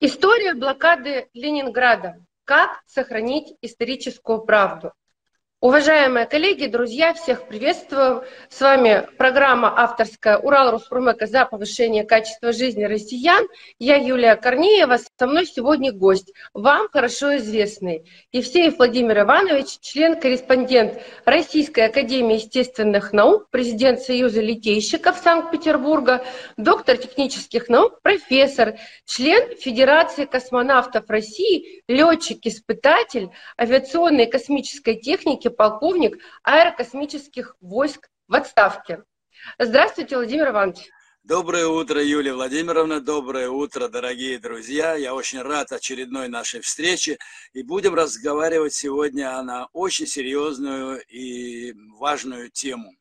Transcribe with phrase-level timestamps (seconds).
[0.00, 2.24] История блокады Ленинграда.
[2.44, 4.92] Как сохранить историческую правду?
[5.60, 8.22] Уважаемые коллеги, друзья, всех приветствую.
[8.48, 13.44] С вами программа авторская «Урал Руспромека за повышение качества жизни россиян».
[13.80, 18.04] Я Юлия Корнеева, со мной сегодня гость, вам хорошо известный.
[18.30, 26.24] Евсеев Владимир Иванович, член-корреспондент Российской Академии естественных наук, президент Союза литейщиков Санкт-Петербурга,
[26.56, 33.30] доктор технических наук, профессор, член Федерации космонавтов России, летчик-испытатель
[33.60, 39.04] авиационной и космической техники полковник аэрокосмических войск в отставке.
[39.58, 40.90] Здравствуйте, Владимир Иванович.
[41.28, 43.00] Доброе утро, Юлия Владимировна.
[43.00, 44.94] Доброе утро, дорогие друзья.
[44.94, 47.18] Я очень рад очередной нашей встрече.
[47.52, 52.92] И будем разговаривать сегодня на очень серьезную и важную тему.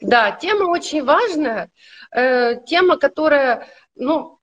[0.00, 1.70] Да, тема очень важная.
[2.12, 4.40] Э, тема, которая, ну,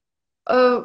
[0.47, 0.83] э,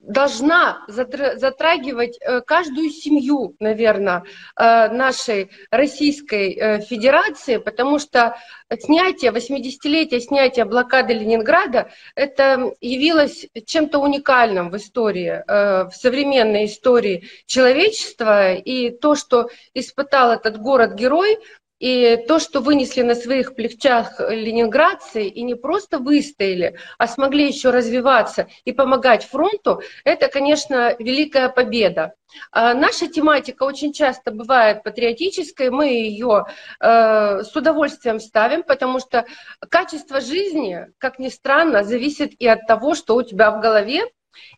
[0.00, 4.24] должна затрагивать э, каждую семью, наверное,
[4.56, 8.36] э, нашей Российской э, Федерации, потому что
[8.78, 18.54] снятие, 80-летие снятия блокады Ленинграда, это явилось чем-то уникальным в истории, в современной истории человечества,
[18.54, 21.38] и то, что испытал этот город-герой,
[21.80, 27.70] и то, что вынесли на своих плечах ленинградцы и не просто выстояли, а смогли еще
[27.70, 32.14] развиваться и помогать фронту, это, конечно, великая победа.
[32.52, 36.44] А наша тематика очень часто бывает патриотической, мы ее
[36.78, 39.24] э, с удовольствием ставим, потому что
[39.68, 44.02] качество жизни, как ни странно, зависит и от того, что у тебя в голове,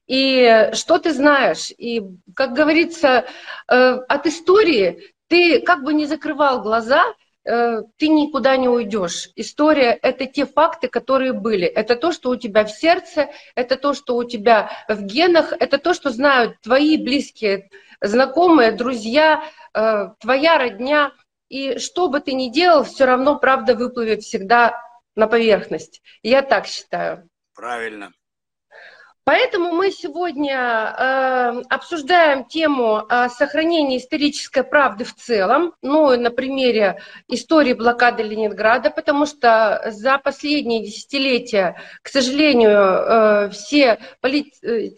[0.06, 1.70] и что ты знаешь.
[1.78, 2.02] И,
[2.34, 3.24] как говорится,
[3.68, 7.06] э, от истории ты как бы не закрывал глаза,
[7.44, 9.30] э, ты никуда не уйдешь.
[9.34, 11.64] История— это те факты, которые были.
[11.64, 15.78] Это то, что у тебя в сердце, это то, что у тебя в генах, это
[15.78, 17.70] то, что знают твои близкие,
[18.02, 21.12] знакомые, друзья, э, твоя родня.
[21.48, 24.78] И что бы ты ни делал, все равно правда выплывет всегда
[25.16, 26.02] на поверхность.
[26.22, 27.26] Я так считаю.
[27.54, 28.12] Правильно.
[29.24, 30.56] Поэтому мы сегодня
[30.98, 38.90] э, обсуждаем тему э, сохранения исторической правды в целом, ну, на примере истории блокады Ленинграда,
[38.90, 44.90] потому что за последние десятилетия, к сожалению, э, все полит- э,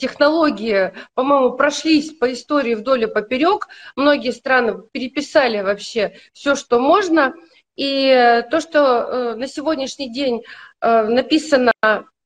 [1.13, 3.69] по-моему, прошлись по истории вдоль и поперек.
[3.95, 7.35] Многие страны переписали вообще все, что можно.
[7.77, 10.45] И то, что э, на сегодняшний день
[10.81, 11.73] э, написано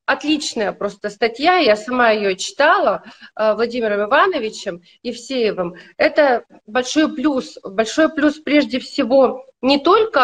[0.09, 3.03] отличная просто статья, я сама ее читала
[3.35, 5.75] э, Владимиром Ивановичем Евсеевым.
[5.97, 10.23] Это большой плюс, большой плюс прежде всего не только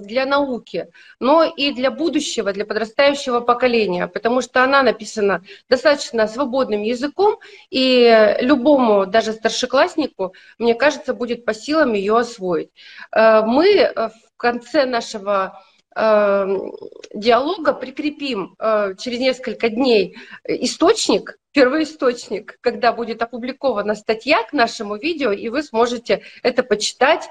[0.00, 0.86] э, для науки,
[1.20, 7.38] но и для будущего, для подрастающего поколения, потому что она написана достаточно свободным языком,
[7.68, 12.70] и любому, даже старшекласснику, мне кажется, будет по силам ее освоить.
[13.12, 15.60] Э, мы в конце нашего
[15.94, 25.30] диалога прикрепим э, через несколько дней источник, первоисточник, когда будет опубликована статья к нашему видео,
[25.30, 27.28] и вы сможете это почитать.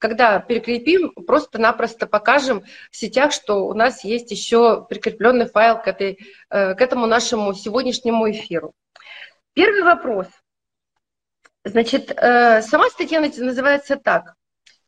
[0.00, 6.18] Когда прикрепим, просто-напросто покажем в сетях, что у нас есть еще прикрепленный файл к, этой,
[6.50, 8.72] э, к этому нашему сегодняшнему эфиру.
[9.52, 10.26] Первый вопрос.
[11.64, 14.34] Значит, э, сама статья называется так.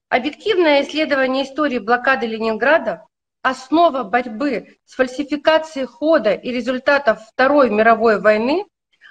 [0.09, 3.05] Объективное исследование истории блокады Ленинграда
[3.49, 8.67] основа борьбы с фальсификацией хода и результатов Второй мировой войны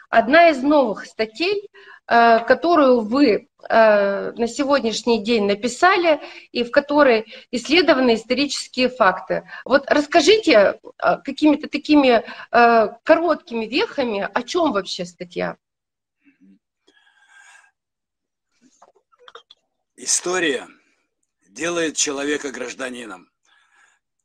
[0.10, 1.70] одна из новых статей,
[2.08, 6.22] э, которую вы э, на сегодняшний день написали
[6.52, 9.50] и в которой исследованы исторические факты.
[9.66, 12.24] Вот расскажите э, какими-то такими
[13.04, 15.58] короткими вехами, о чем вообще статья?
[19.96, 20.68] История
[21.50, 23.30] делает человека гражданином.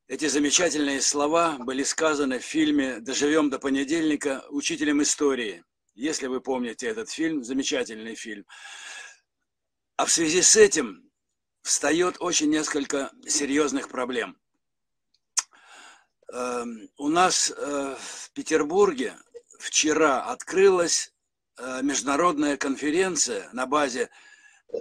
[0.08, 5.64] Эти замечательные слова были сказаны в фильме «Доживем до понедельника» учителем истории.
[5.94, 8.44] Если вы помните этот фильм, замечательный фильм.
[9.96, 11.08] А в связи с этим
[11.62, 14.36] встает очень несколько серьезных проблем.
[16.32, 19.16] Эм, у нас э, в Петербурге
[19.60, 21.12] вчера открылась
[21.58, 24.10] э, международная конференция на базе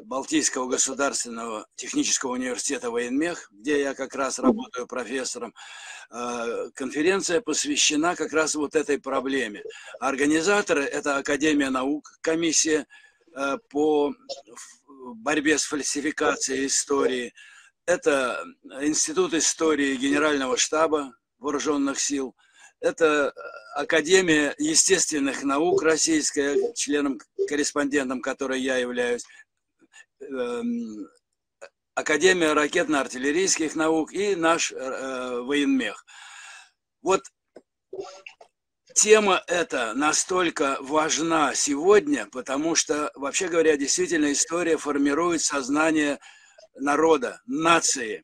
[0.03, 5.53] Балтийского государственного технического университета военмех, где я как раз работаю профессором,
[6.09, 9.63] э, конференция посвящена как раз вот этой проблеме.
[9.99, 12.87] Организаторы– это Академия наук, комиссия
[13.35, 14.13] э, по
[15.15, 17.33] борьбе с фальсификацией истории,
[17.85, 18.43] это
[18.81, 22.35] Институт истории Генерального штаба вооруженных сил,
[22.79, 23.33] это
[23.75, 29.23] Академия естественных наук российская, членом-корреспондентом которой я являюсь,
[31.93, 36.05] Академия ракетно-артиллерийских наук и наш э, военмех.
[37.01, 37.21] Вот
[38.95, 46.19] тема эта настолько важна сегодня, потому что, вообще говоря, действительно история формирует сознание
[46.75, 48.23] народа, нации.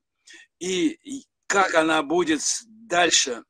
[0.60, 3.44] И как она будет дальше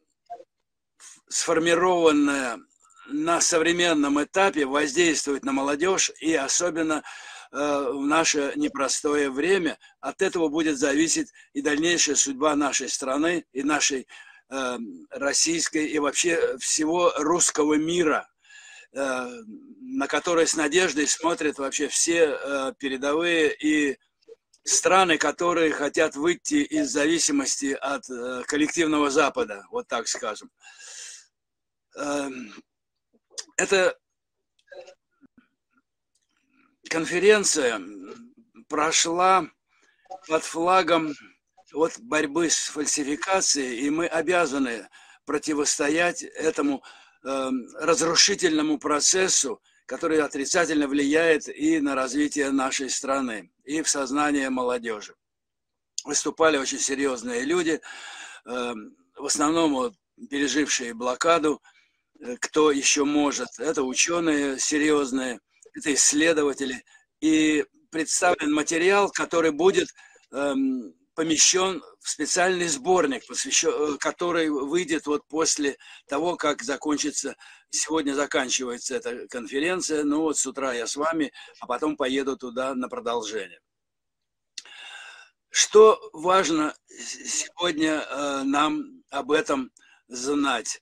[1.29, 2.59] сформированная
[3.07, 7.03] на современном этапе воздействовать на молодежь и особенно
[7.51, 14.07] в наше непростое время, от этого будет зависеть и дальнейшая судьба нашей страны и нашей
[14.49, 14.77] э,
[15.11, 18.29] российской и вообще всего русского мира,
[18.93, 19.29] э,
[19.81, 23.97] на который с надеждой смотрят вообще все передовые и
[24.63, 28.03] страны, которые хотят выйти из зависимости от
[28.47, 30.51] коллективного Запада, вот так скажем.
[31.97, 32.53] Эм,
[33.57, 33.97] эта
[36.87, 37.81] конференция
[38.69, 39.47] прошла
[40.27, 41.13] под флагом
[41.73, 44.87] вот борьбы с фальсификацией, и мы обязаны
[45.25, 46.83] противостоять этому
[47.23, 47.49] э,
[47.79, 55.15] разрушительному процессу, который отрицательно влияет и на развитие нашей страны, и в сознание молодежи.
[56.05, 57.81] Выступали очень серьезные люди,
[58.45, 58.73] э,
[59.15, 59.95] в основном вот,
[60.29, 61.61] пережившие блокаду,
[62.19, 63.59] Э, кто еще может.
[63.59, 65.39] Это ученые серьезные,
[65.77, 66.83] это исследователи.
[67.21, 69.89] И представлен материал, который будет
[70.31, 75.77] эм, помещен в специальный сборник, посвящен, э, который выйдет вот после
[76.07, 77.35] того, как закончится,
[77.69, 82.75] сегодня заканчивается эта конференция, ну вот с утра я с вами, а потом поеду туда
[82.75, 83.59] на продолжение.
[85.49, 89.71] Что важно сегодня э, нам об этом
[90.07, 90.81] знать?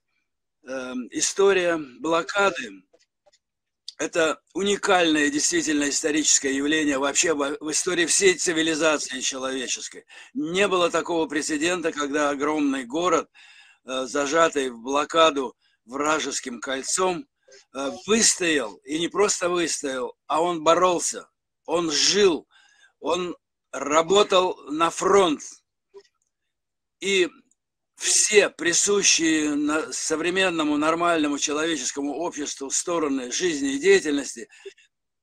[0.67, 2.83] Эм, история блокады–
[3.97, 10.05] это уникальное действительно историческое явление вообще в истории всей цивилизации человеческой.
[10.33, 13.29] Не было такого прецедента, когда огромный город,
[13.85, 15.55] э, зажатый в блокаду
[15.85, 17.25] вражеским кольцом,
[17.73, 21.29] э, выстоял, и не просто выстоял, а он боролся,
[21.65, 22.47] он жил,
[22.99, 23.35] он
[23.71, 25.41] работал на фронт.
[26.99, 27.29] И
[27.95, 34.49] все присущие современному нормальному человеческому обществу стороны жизни и деятельности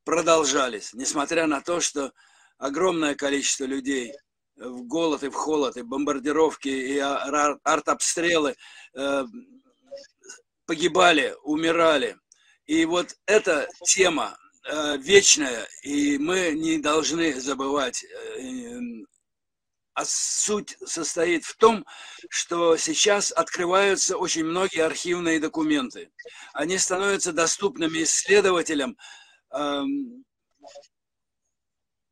[0.04, 2.12] продолжались, несмотря на то, что
[2.58, 4.12] огромное количество людей
[4.56, 8.54] в голод и в холод, и бомбардировки, и артобстрелы
[8.94, 9.24] э,
[10.66, 12.16] погибали, умирали.
[12.66, 18.38] И вот эта тема э, вечная, и мы не должны забывать э,
[19.94, 21.84] а суть состоит в том,
[22.30, 26.10] что сейчас открываются очень многие архивные документы.
[26.54, 28.96] Они становятся доступными исследователям,
[29.50, 30.24] эм,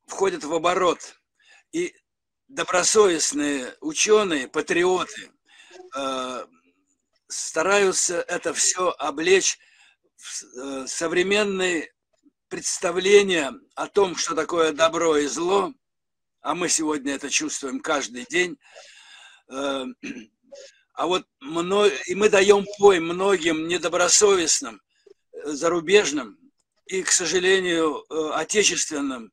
[0.06, 1.16] входят в оборот.
[1.72, 1.94] И
[2.48, 5.30] добросовестные ученые, патриоты
[5.96, 6.46] э,
[7.28, 9.58] стараются это все облечь
[10.16, 11.94] в э, современные
[12.48, 15.72] представления о том, что такое добро и зло–
[16.42, 18.56] а мы сегодня это чувствуем каждый день.
[19.50, 19.84] Э,
[20.94, 21.26] а вот
[22.06, 24.80] и мы даем пой многим недобросовестным,
[25.32, 26.38] э, зарубежным
[26.86, 29.32] и, к сожалению, э, отечественным,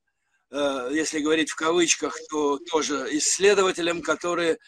[0.49, 4.59] если говорить в кавычках, то тоже исследователям, которые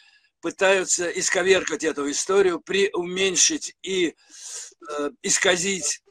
[0.42, 4.14] пытаются исковеркать эту историю, преуменьшить и
[5.24, 6.02] исказить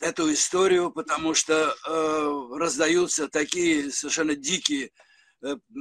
[0.00, 1.74] эту историю, потому что
[2.56, 5.03] раздаются такие совершенно дикие Э,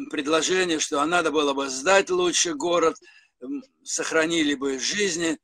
[0.09, 2.97] предложение, что а надо было бы сдать лучше город,
[3.83, 5.37] сохранили бы жизни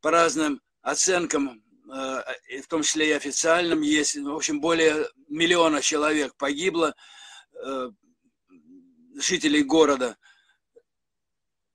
[0.00, 6.34] по разным оценкам, э, в том числе и официальным, есть, в общем, более миллиона человек
[6.36, 6.94] погибло,
[7.54, 7.90] э,
[9.16, 10.16] жителей города,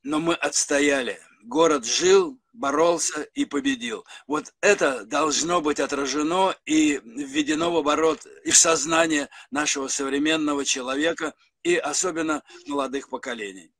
[0.03, 1.19] но мы отстояли.
[1.43, 4.05] Город жил, боролся и победил.
[4.27, 11.33] Вот это должно быть отражено и введено в оборот и в сознание нашего современного человека,
[11.63, 13.71] и особенно молодых поколений.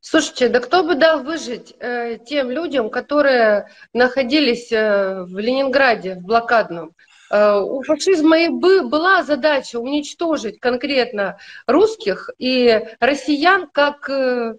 [0.00, 6.22] Слушайте, да кто бы дал выжить э, тем людям, которые находились э, в Ленинграде, в
[6.22, 6.94] блокадном?
[7.30, 14.56] Э, у фашизма и была задача уничтожить конкретно русских и россиян как э,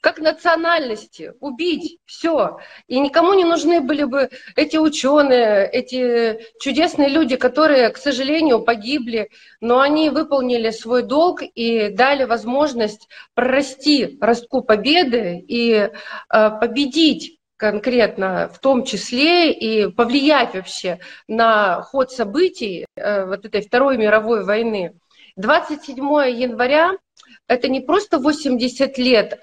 [0.00, 2.58] как национальности, убить, все.
[2.86, 9.30] И никому не нужны были бы эти ученые, эти чудесные люди, которые, к сожалению, погибли,
[9.60, 15.90] но они выполнили свой долг и дали возможность прорасти ростку победы и э,
[16.60, 23.96] победить конкретно, в том числе и повлиять вообще на ход событий э, вот этой Второй
[23.96, 24.94] мировой войны.
[25.36, 25.98] 27
[26.30, 26.96] января
[27.48, 29.38] это не просто 80 лет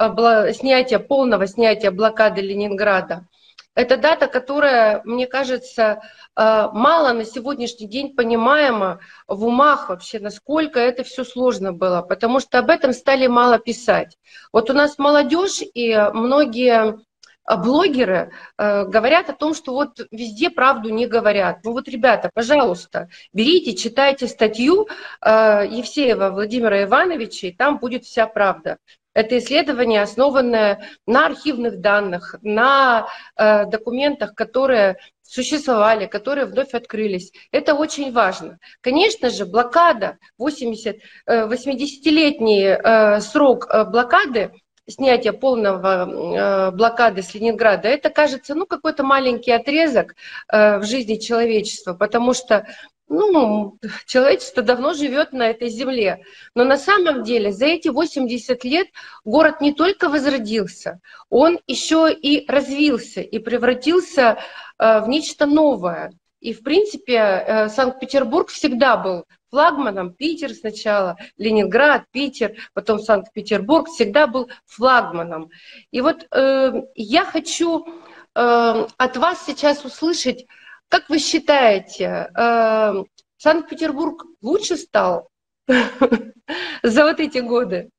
[0.54, 3.28] снятия, полного снятия блокады Ленинграда.
[3.76, 6.02] Это дата, которая, мне кажется,
[6.36, 12.40] э, мало на сегодняшний день понимаема в умах вообще, насколько это все сложно было, потому
[12.40, 14.20] что об этом стали мало писать.
[14.52, 17.00] Вот у нас молодежь и многие а
[17.46, 21.60] блогеры э, говорят о том, что вот везде правду не говорят.
[21.64, 24.88] Ну вот, ребята, пожалуйста, берите, читайте статью
[25.22, 28.78] э, Евсеева Владимира Ивановича, и там будет вся правда.
[29.14, 37.32] Это исследование, основанное на архивных данных, на э, документах, которые существовали, которые вновь открылись.
[37.52, 38.60] Это очень важно.
[38.82, 40.98] Конечно же, блокада, 80,
[41.28, 44.52] 80-летний э, э, срок блокады
[44.88, 50.16] снятия полного э, блокады с Ленинграда, это кажется, ну, какой-то маленький отрезок
[50.52, 52.68] э, в жизни человечества, потому что
[53.08, 56.24] ну, человечество давно живет на этой земле.
[56.56, 58.88] Но на самом деле за эти 80 лет
[59.24, 61.00] город не только возродился,
[61.30, 64.38] он еще и развился и превратился
[64.80, 66.12] э, в нечто новое.
[66.42, 69.24] И, в принципе, Санкт-Петербург всегда был
[69.54, 70.14] флагманом.
[70.16, 75.52] Питер сначала, Ленинград, Питер, потом Санкт-Петербург всегда был флагманом.
[75.92, 77.90] И вот э, я хочу э,
[78.34, 80.48] от вас сейчас услышать,
[80.90, 83.04] как вы считаете, э,
[83.38, 85.30] Санкт-Петербург лучше стал
[85.68, 87.92] за вот эти годы?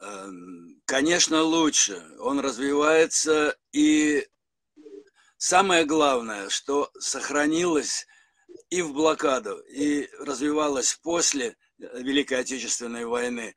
[0.00, 2.02] Эм, конечно, лучше.
[2.18, 4.26] Он развивается, и
[5.36, 8.08] самое главное, что сохранилось
[8.70, 13.54] и в блокаду, и развивалась после Великой Отечественной войны.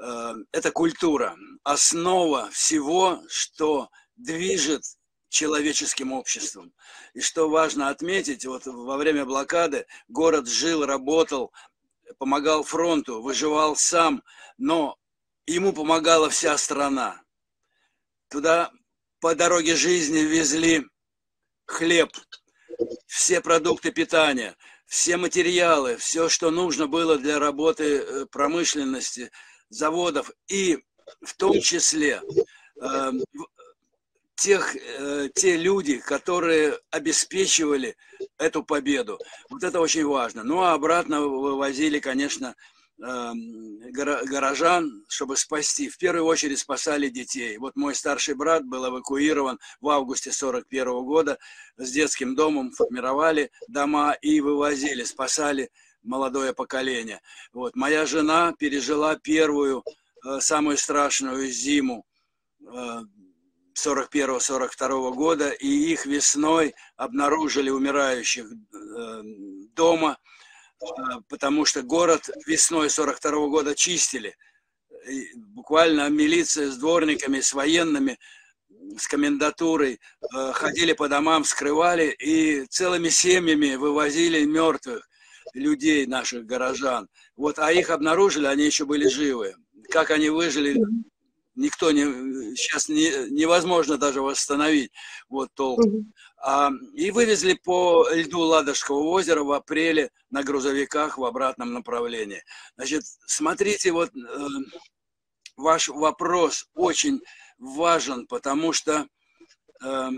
[0.00, 4.82] Э, это культура, основа всего, что движет
[5.28, 6.72] человеческим обществом.
[7.14, 11.52] И что важно отметить, вот во время блокады город жил, работал,
[12.18, 14.22] помогал фронту, выживал сам,
[14.58, 14.96] но
[15.46, 17.22] ему помогала вся страна.
[18.28, 18.70] Туда
[19.20, 20.84] по дороге жизни везли
[21.66, 22.12] хлеб,
[23.20, 29.30] все продукты питания, все материалы, все, что нужно было для работы э, промышленности,
[29.68, 30.78] заводов, и
[31.20, 32.22] в том числе
[32.80, 33.12] э,
[34.36, 37.94] тех, э, те люди, которые обеспечивали
[38.38, 39.18] эту победу.
[39.50, 40.42] Вот это очень важно.
[40.42, 42.56] Ну а обратно вывозили, конечно, Эм,
[43.00, 45.88] горожан, чтобы спасти.
[45.88, 47.56] В первую очередь спасали детей.
[47.56, 51.38] Вот мой старший брат был эвакуирован в августе 41 года
[51.76, 55.70] с детским домом, формировали дома и вывозили, спасали
[56.02, 57.20] молодое поколение.
[57.52, 57.74] Вот.
[57.74, 59.82] Моя жена пережила первую,
[60.24, 62.04] э, самую страшную зиму
[62.62, 69.22] 41-42 э, года, и их весной обнаружили умирающих э,
[69.74, 70.18] дома–
[71.28, 74.36] потому что город весной 42 -го года чистили.
[75.08, 78.18] И буквально милиция с дворниками, с военными,
[78.98, 80.00] с комендатурой
[80.34, 85.08] э, ходили по домам, скрывали и целыми семьями вывозили мертвых
[85.54, 87.08] людей, наших горожан.
[87.36, 89.54] Вот, а их обнаружили, они еще были живы.
[89.90, 90.78] Как они выжили,
[91.54, 94.92] никто не, сейчас не, невозможно даже восстановить
[95.28, 96.12] вот толком.
[96.94, 102.42] И вывезли по льду Ладожского озера в апреле на грузовиках в обратном направлении.
[102.76, 104.48] Значит, смотрите, вот э,
[105.56, 107.20] ваш вопрос очень
[107.58, 109.06] важен, потому что
[109.82, 110.10] э,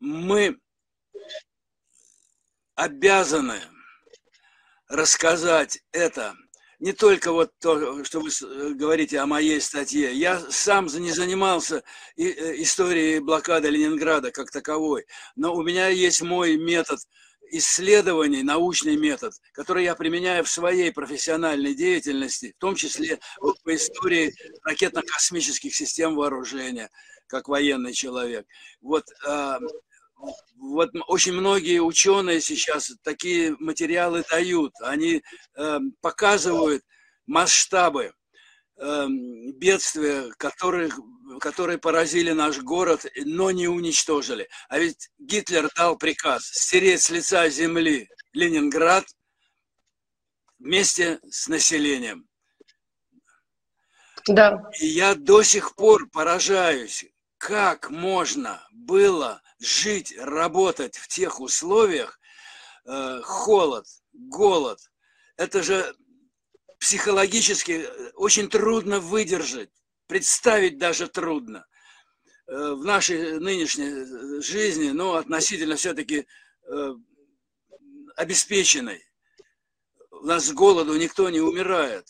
[0.00, 0.58] мы
[2.74, 3.60] обязаны
[4.88, 6.34] рассказать это
[6.82, 10.12] не только вот то, что вы э, говорите о моей статье.
[10.12, 11.84] Я сам не занимался
[12.16, 16.98] э, историей блокады Ленинграда как таковой, но у меня есть мой метод
[17.52, 24.34] исследований, научный метод, который я применяю в своей профессиональной деятельности, в том числе по истории
[24.64, 26.90] ракетно-космических систем вооружения,
[27.28, 28.44] как военный человек.
[28.80, 29.60] Вот а,
[30.56, 34.72] вот очень многие ученые сейчас такие материалы дают.
[34.80, 35.22] Они
[35.56, 36.84] э, показывают
[37.26, 38.12] масштабы
[38.76, 39.06] э,
[39.56, 40.90] бедствия, которые,
[41.40, 44.48] которые поразили наш город, но не уничтожили.
[44.68, 49.04] А ведь Гитлер дал приказ стереть с лица земли Ленинград
[50.58, 52.28] вместе с населением.
[54.28, 54.70] Да.
[54.78, 57.04] И я до сих пор поражаюсь,
[57.38, 62.18] как можно было жить, работать в тех условиях,
[62.84, 64.78] э, холод, голод,
[65.36, 65.94] это же
[66.78, 69.70] психологически очень трудно выдержать,
[70.06, 71.66] представить даже трудно.
[72.48, 76.26] э, в нашей нынешней жизни, ну, относительно все-таки
[76.68, 76.94] э,
[78.16, 79.02] обеспеченной.
[80.10, 82.06] У нас с голоду никто не умирает.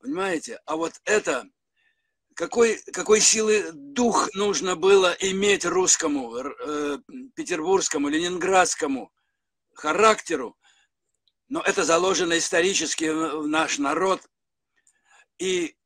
[0.00, 0.60] Понимаете?
[0.66, 1.44] А вот это,
[2.36, 6.98] какой, какой силы дух нужно было иметь русскому, э,
[7.34, 9.10] петербургскому, ленинградскому
[9.74, 10.56] характеру,
[11.48, 14.20] но это заложено исторически в наш народ,
[15.38, 15.76] и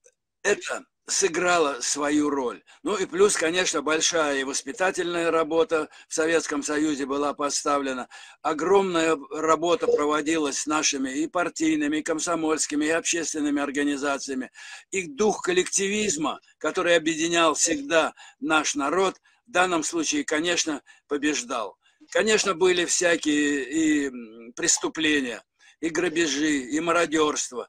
[0.43, 2.63] это сыграла свою роль.
[2.83, 8.09] Ну и плюс, конечно, большая и воспитательная работа в Советском Союзе была поставлена.
[8.43, 14.51] Огромная работа проводилась с нашими и партийными, и комсомольскими, и общественными организациями.
[14.91, 21.77] Их дух коллективизма, который объединял всегда наш народ, в данном случае, конечно, побеждал.
[22.11, 25.43] Конечно, были всякие и преступления,
[25.81, 27.69] и грабежи, и мародерство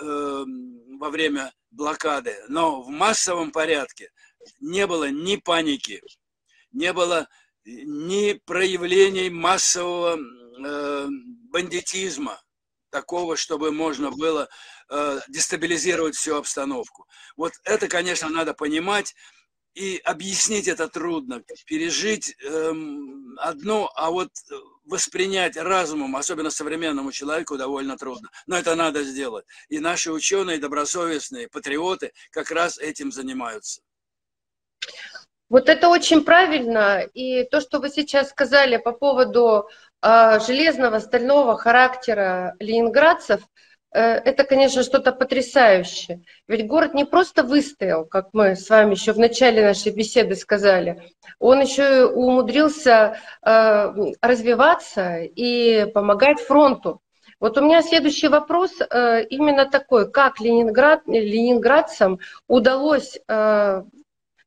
[0.00, 0.44] э,
[0.98, 2.36] во время блокады.
[2.48, 4.10] Но в массовом порядке
[4.60, 6.02] не было ни паники,
[6.72, 7.28] не было
[7.64, 11.06] ни проявлений массового э,
[11.50, 12.40] бандитизма,
[12.94, 14.48] такого, чтобы можно было
[14.88, 17.08] э, дестабилизировать всю обстановку.
[17.36, 19.14] Вот это, конечно, надо понимать,
[19.74, 21.42] и объяснить это трудно.
[21.66, 24.30] Пережить эм, одно, а вот
[24.84, 28.28] воспринять разумом, особенно современному человеку, довольно трудно.
[28.46, 29.44] Но это надо сделать.
[29.68, 33.82] И наши ученые, добросовестные, патриоты как раз этим занимаются.
[35.48, 37.02] Вот это очень правильно.
[37.14, 39.68] И то, что вы сейчас сказали по поводу
[40.02, 46.22] э, железного, стального характера ленинградцев– Э, это, конечно, что-то потрясающее.
[46.48, 51.02] Ведь город не просто выстоял, как мы с вами еще в начале нашей беседы сказали,
[51.38, 57.00] он еще умудрился э, развиваться и помогать фронту.
[57.40, 63.18] Вот у меня следующий вопрос э, именно такой, как Ленинград, ленинградцам удалось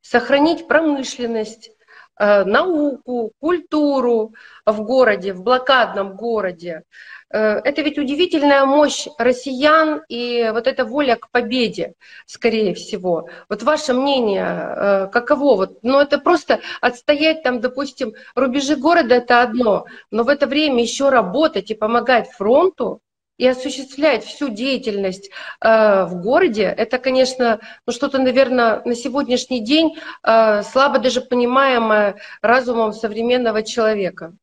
[0.01, 1.71] сохранить промышленность,
[2.19, 4.33] науку, культуру
[4.65, 6.83] в городе, в блокадном городе.
[7.29, 11.93] Э, это ведь удивительная мощь россиян и вот эта воля к победе,
[12.25, 13.29] скорее всего.
[13.49, 15.55] Вот ваше мнение, э, каково?
[15.55, 20.81] Вот, ну это просто отстоять там, допустим, рубежи города это одно, но в это время
[20.81, 23.01] еще работать и помогать фронту,
[23.37, 25.29] и осуществлять всю деятельность
[25.61, 32.19] э, в городе, это, конечно, ну, что-то, наверное, на сегодняшний день э, слабо даже понимаемое
[32.41, 34.35] разумом современного человека.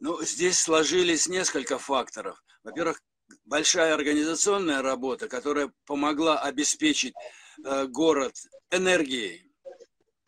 [0.00, 2.42] Ну, здесь сложились несколько факторов.
[2.64, 3.00] Во-первых,
[3.44, 7.14] большая организационная работа, которая помогла обеспечить
[7.64, 8.34] э, город
[8.70, 9.50] энергией,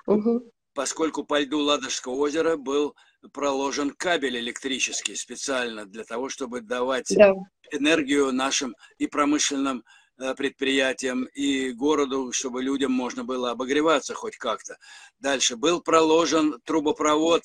[0.07, 0.51] угу.
[0.75, 2.95] поскольку по льду Ладожского озера был
[3.33, 7.33] проложен кабель электрический специально для того, чтобы давать да.
[7.73, 9.85] энергию нашим и промышленным
[10.19, 14.77] э, предприятиям и городу, чтобы людям можно было обогреваться хоть как-то.
[15.19, 17.43] Дальше был проложен трубопровод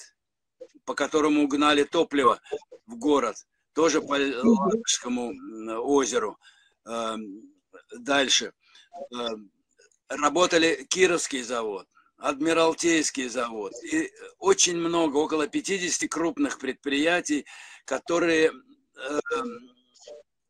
[0.85, 2.41] по которому угнали топливо
[2.85, 3.35] в город,
[3.73, 5.33] тоже по Ладожскому
[5.81, 6.37] озеру.
[6.85, 7.43] Эм,
[7.97, 8.53] дальше.
[9.13, 9.51] Эм,
[10.09, 11.87] работали Кировский завод,
[12.21, 13.73] Адмиралтейский завод.
[13.83, 17.45] И очень много, около 50 крупных предприятий,
[17.85, 19.71] которые эм,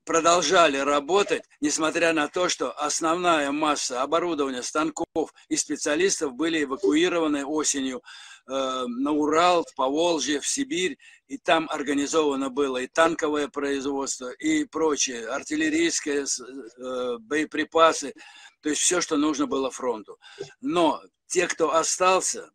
[0.04, 8.02] продолжали работать, несмотря на то, что основная масса оборудования, станков и специалистов были эвакуированы осенью
[8.48, 14.66] Э, на Урал, в Поволжье, в Сибирь, и там организовано было и танковое производство, и
[14.66, 18.14] прочее, артиллерийское, э, боеприпасы,
[18.62, 20.20] то есть все, что нужно было фронту.
[20.60, 21.02] Но
[21.32, 22.52] те, кто остался,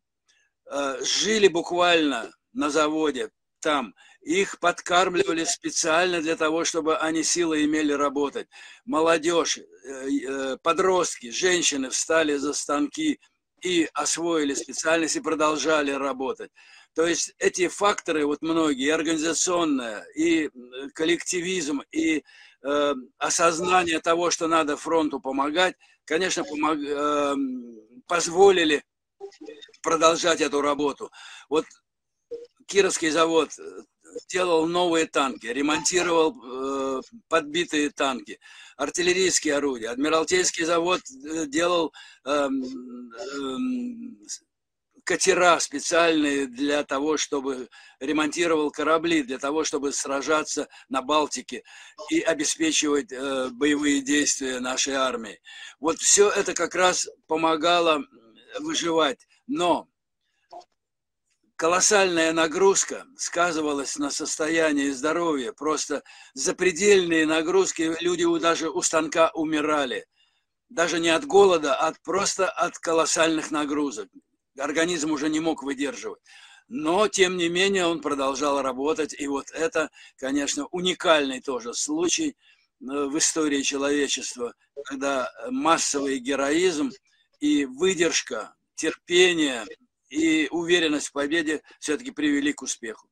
[0.70, 7.92] э, жили буквально на заводе там, их подкармливали специально для того, чтобы они силы имели
[7.92, 8.48] работать.
[8.84, 9.58] Молодежь,
[10.62, 13.18] подростки, женщины встали за станки,
[13.62, 16.50] и освоили специальность и продолжали работать.
[16.94, 20.50] То есть эти факторы, вот многие, и организационное, и
[20.94, 22.22] коллективизм, и
[22.62, 27.34] э, осознание того, что надо фронту помогать, конечно, помог, э,
[28.06, 28.84] позволили
[29.82, 31.10] продолжать эту работу.
[31.48, 31.64] Вот
[32.66, 33.50] Кировский завод
[34.28, 36.34] делал новые танки, ремонтировал
[36.98, 38.38] э, подбитые танки,
[38.76, 39.90] артиллерийские орудия.
[39.90, 41.92] Адмиралтейский завод э, делал
[42.24, 42.48] э, э,
[45.06, 47.68] катера специальные для того, чтобы
[48.00, 51.62] ремонтировал корабли, для того, чтобы сражаться на Балтике
[52.10, 55.40] и обеспечивать э, боевые действия нашей армии.
[55.78, 58.04] Вот все это как раз помогало
[58.58, 59.28] выживать.
[59.46, 59.88] Но
[61.54, 65.52] колоссальная нагрузка сказывалась на состоянии здоровья.
[65.52, 66.02] Просто
[66.34, 70.04] запредельные нагрузки, люди даже у станка умирали.
[70.68, 74.08] даже не от голода, а просто от колоссальных нагрузок.
[74.58, 76.20] Организм уже не мог выдерживать.
[76.68, 79.14] Но, тем не менее, он продолжал работать.
[79.18, 82.34] И вот это, конечно, уникальный тоже случай э,
[82.80, 86.90] в истории человечества, когда массовый героизм
[87.40, 89.64] и выдержка, терпение
[90.08, 93.08] и уверенность в победе все-таки привели к успеху.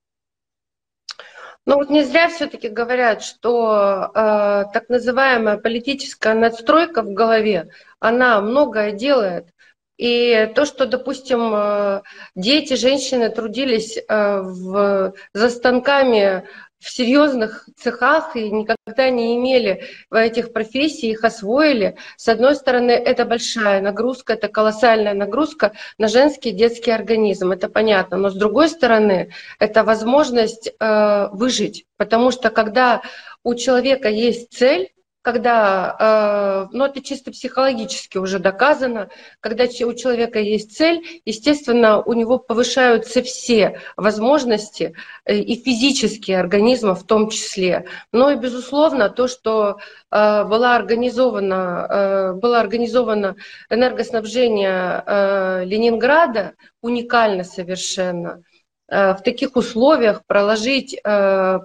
[1.66, 8.42] Ну вот не зря все-таки говорят, что э, так называемая политическая надстройка в голове, она
[8.42, 9.53] многое делает.
[9.96, 12.02] И то, что, допустим, э,
[12.35, 16.44] дети, женщины трудились э, в, за станками
[16.85, 21.96] в серьезных цехах и никогда не имели этих профессий, их освоили.
[22.16, 28.18] С одной стороны, это большая нагрузка, это колоссальная нагрузка на женский детский организм, это понятно.
[28.18, 33.00] Но с другой стороны, это возможность э, выжить, потому что когда
[33.42, 34.93] у человека есть цель,
[35.24, 39.08] когда, э, ну это чисто психологически уже доказано,
[39.40, 46.94] когда у человека есть цель, естественно, у него повышаются все возможности э, и физические организма
[46.94, 47.87] в том числе.
[48.12, 49.78] Но и, безусловно, то, что
[50.10, 53.37] э, была организована, было организовано
[53.70, 58.42] энергоснабжение Ленинграда, уникально совершенно–
[58.86, 60.98] в таких условиях проложить э,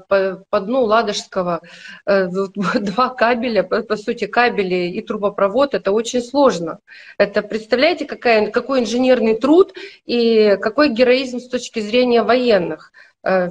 [0.10, 1.62] по дну Ладожского
[2.06, 2.28] э,
[2.80, 6.80] два кабеля, по сути, кабели и трубопровод, это очень сложно.
[7.18, 12.92] Это, представляете, какая, какой инженерный труд и какой героизм с точки зрения военных.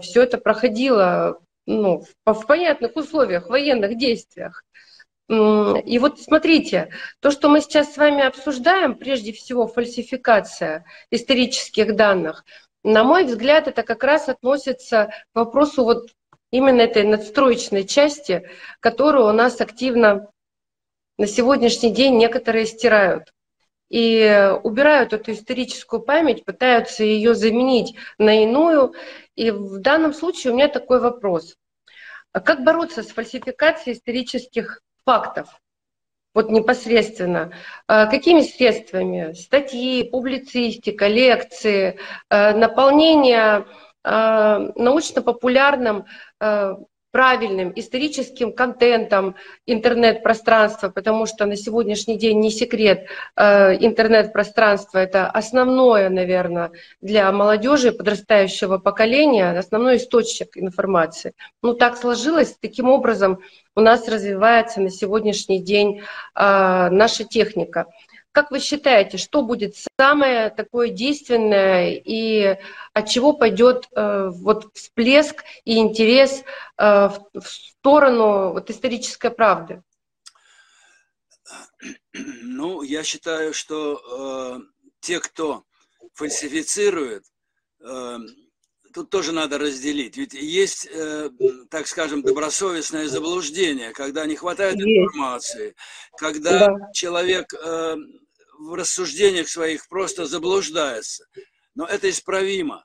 [0.00, 4.64] Все это проходило ну, в понятных условиях, военных действиях.
[5.28, 6.88] И вот смотрите,
[7.20, 12.46] то, что мы сейчас с вами обсуждаем, прежде всего фальсификация исторических данных,
[12.88, 16.08] на мой взгляд, это как раз относится к вопросу вот
[16.50, 18.48] именно этой надстроечной части,
[18.80, 20.30] которую у нас активно
[21.18, 23.34] на сегодняшний день некоторые стирают.
[23.90, 28.94] И убирают эту историческую память, пытаются ее заменить на иную.
[29.34, 31.56] И в данном случае у меня такой вопрос.
[32.32, 35.60] А как бороться с фальсификацией исторических фактов?
[36.34, 37.52] Вот непосредственно.
[37.86, 39.32] А какими средствами?
[39.32, 41.98] Статьи, публицистика, лекции,
[42.30, 43.66] э, наполнение
[44.04, 46.04] э, научно-популярным
[46.40, 46.74] э,
[47.10, 49.34] правильным историческим контентом
[49.66, 58.76] интернет-пространства, потому что на сегодняшний день не секрет, интернет-пространство это основное, наверное, для молодежи подрастающего
[58.76, 61.32] поколения, основной источник информации.
[61.62, 63.38] Ну так сложилось, таким образом
[63.78, 66.02] у нас развивается на сегодняшний день
[66.34, 67.86] а, наша техника.
[68.32, 72.58] Как вы считаете, что будет самое такое действенное и
[72.92, 76.42] от чего пойдет э, вот всплеск и интерес
[76.76, 79.82] э, в сторону вот, исторической правды?
[82.12, 85.64] Ну, я считаю, что э, те, кто
[86.14, 87.24] фальсифицирует,
[87.80, 88.18] э,
[88.98, 90.16] тут тоже надо разделить.
[90.16, 91.30] Ведь есть, э,
[91.70, 95.76] так скажем, добросовестное заблуждение, когда не хватает информации,
[96.16, 96.92] когда да.
[96.92, 97.96] человек э,
[98.58, 101.26] в рассуждениях своих просто заблуждается.
[101.76, 102.84] Но это исправимо.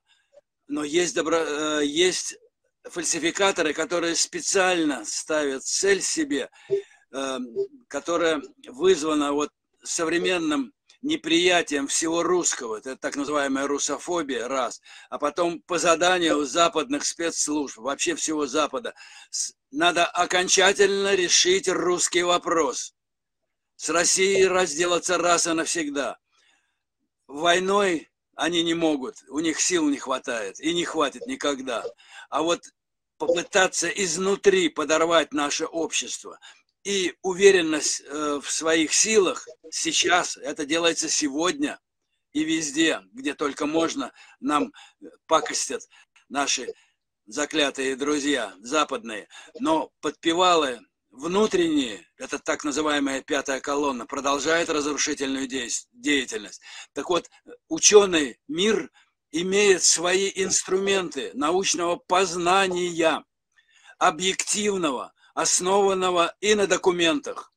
[0.67, 2.37] Но есть, добро, э, есть
[2.83, 6.51] фальсификаторы, которые специально ставят цель себе,
[7.11, 7.39] э,
[7.87, 9.49] которая вызвана вот
[9.83, 17.77] современным неприятием всего русского, это так называемая русофобия, раз, а потом по заданию западных спецслужб,
[17.77, 18.95] вообще всего Запада,
[19.71, 22.95] надо окончательно решить русский вопрос.
[23.75, 26.17] С Россией разделаться раз и навсегда.
[27.27, 31.83] Войной они не могут, у них сил не хватает и не хватит никогда.
[32.29, 32.61] А вот
[33.17, 36.39] попытаться изнутри подорвать наше общество–
[36.83, 41.79] и уверенность э, в своих силах сейчас, это делается сегодня
[42.33, 44.73] и везде, где только можно, нам
[45.27, 45.87] пакостят
[46.29, 46.73] наши
[47.25, 49.27] заклятые друзья западные.
[49.59, 56.61] Но подпевалы внутренние, это так называемая пятая колонна, продолжает разрушительную деятельность.
[56.93, 57.29] Так вот,
[57.69, 58.91] ученый мир
[59.31, 63.23] имеет свои инструменты научного познания,
[63.99, 67.51] объективного, основанного и на документах,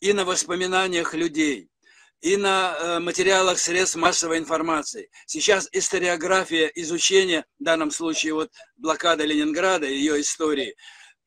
[0.00, 1.68] и на воспоминаниях людей,
[2.20, 5.10] и на э, материалах средств массовой информации.
[5.26, 10.74] Сейчас историография изучения, в данном случае вот блокада Ленинграда, ее истории,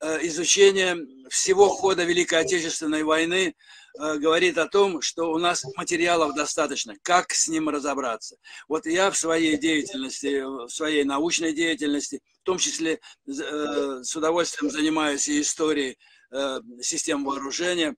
[0.01, 0.97] э, изучение
[1.29, 3.55] всего хода Великой Отечественной войны
[3.99, 8.37] Э, говорит о том, что у нас материалов достаточно, как с ним разобраться.
[8.67, 15.27] Вот я в своей деятельности, в своей научной деятельности, том числе э, с удовольствием занимаюсь
[15.27, 15.97] и историей
[16.31, 17.95] э, систем вооружения,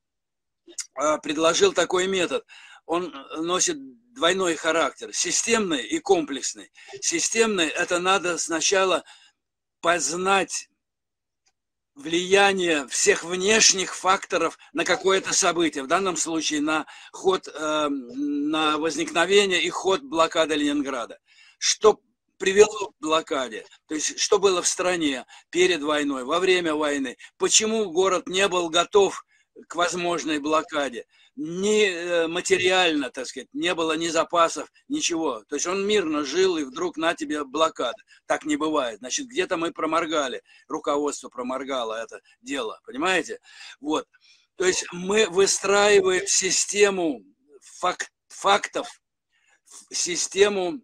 [1.22, 2.44] предложил такой метод.
[2.86, 3.78] Он носит
[4.16, 6.72] двойной характер, системный и комплексный.
[7.00, 9.04] Системный– это надо сначала
[9.82, 10.68] познать
[11.94, 19.62] влияние всех внешних факторов на какое-то событие, в данном случае на ход, э, на возникновение
[19.62, 21.20] и ход блокады Ленинграда.
[21.60, 22.00] Что
[22.39, 27.91] привело к блокаде, то есть что было в стране перед войной, во время войны, почему
[27.91, 29.23] город не был готов
[29.67, 35.43] к возможной блокаде, не э, материально, так сказать, не было ни запасов, ничего.
[35.47, 37.97] То есть он мирно жил, и вдруг на тебе блокада.
[38.25, 38.99] Так не бывает.
[38.99, 43.39] Значит, где-то мы проморгали, руководство проморгало это дело, понимаете?
[43.80, 44.06] Вот.
[44.56, 47.23] То есть мы выстраиваем систему
[47.62, 49.02] фак фактов,
[49.91, 50.82] систему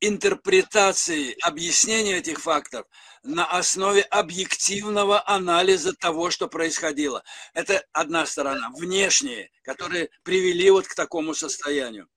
[0.00, 2.86] интерпретации, объяснения этих фактов–
[3.22, 7.22] на основе объективного анализа того, что происходило.
[7.54, 12.08] Это одна сторона, внешние, которые привели вот к такому состоянию.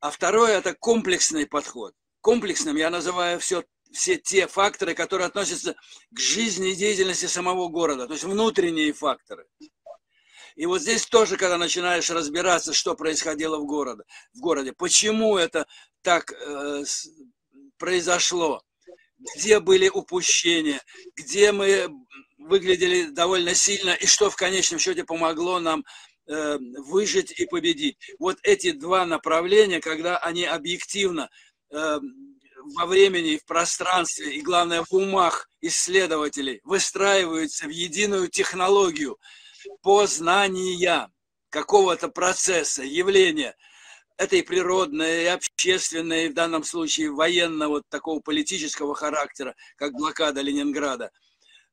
[0.00, 1.94] А второе– это комплексный подход.
[2.20, 5.76] Комплексным я называю все, все те факторы, которые относятся
[6.10, 9.46] к жизни и деятельности самого города, то есть внутренние факторы.
[10.54, 14.02] И вот здесь тоже, когда начинаешь разбираться, что происходило в, городе,
[14.34, 15.66] в городе, почему это
[16.02, 16.84] так э,
[17.78, 18.62] произошло,
[19.36, 20.82] где были упущения,
[21.16, 21.88] где мы
[22.38, 23.90] выглядели довольно сильно?
[23.94, 25.84] И что в конечном счете помогло нам
[26.26, 27.96] э, выжить и победить.
[28.18, 31.30] Вот эти два направления, когда они объективно
[31.70, 31.98] э,
[32.76, 39.18] во времени, в пространстве и, главное, в умах исследователей выстраиваются в единую технологию
[39.82, 41.08] познания
[41.50, 43.56] какого-то процесса, явления–
[44.22, 50.40] это и природное, и общественное, в данном случае военного, вот такого политического характера, как блокада
[50.40, 51.10] Ленинграда,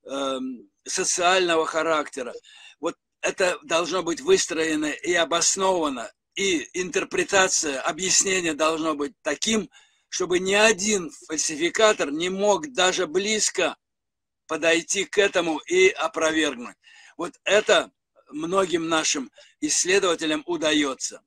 [0.06, 2.34] эм, социального характера.
[2.80, 9.70] Вот это должно быть выстроено и обосновано, и интерпретация, объяснение должно быть таким,
[10.08, 13.78] чтобы ни один фальсификатор не мог даже близко
[14.48, 16.78] подойти к этому и опровергнуть.
[17.16, 17.92] Вот это
[18.32, 19.30] многим нашим
[19.62, 21.22] исследователям удается.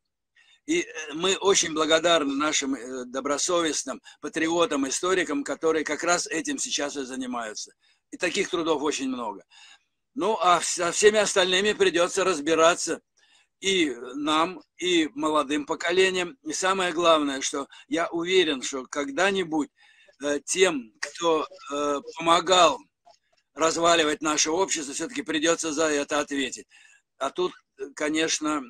[0.66, 6.96] И э, мы очень благодарны нашим э, добросовестным патриотам, историкам, которые как раз этим сейчас
[6.96, 7.72] и занимаются.
[8.10, 9.44] И таких трудов очень много.
[10.14, 13.00] Ну, а со всеми остальными придется разбираться
[13.60, 16.36] и нам, и молодым поколениям.
[16.44, 19.70] И самое главное, что я уверен, что когда-нибудь
[20.22, 21.46] э, тем, кто
[22.16, 22.78] помогал
[23.54, 26.66] разваливать наше общество, все-таки придется за это ответить.
[27.18, 27.52] А тут
[27.94, 28.62] конечно,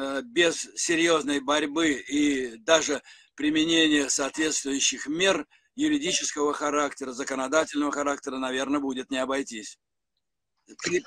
[0.00, 3.02] э, без серьезной борьбы и даже
[3.34, 9.78] применения соответствующих мер юридического характера, законодательного характера, наверное, будет не обойтись.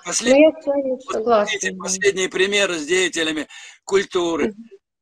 [0.04, 0.36] Послед...
[0.65, 3.47] Ну, последние, последние примеры с деятелями
[3.86, 4.54] культуры.